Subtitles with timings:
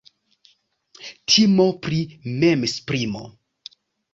[1.33, 1.99] Timo pri
[2.45, 3.23] memesprimo.